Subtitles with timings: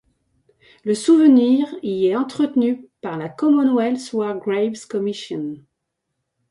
[0.83, 5.57] Le souvenir y est entretenu par la Commonwealth War Graves Commission.